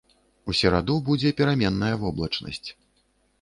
У 0.51 0.53
сераду 0.59 0.95
будзе 1.09 1.33
пераменная 1.41 1.93
воблачнасць. 2.05 2.69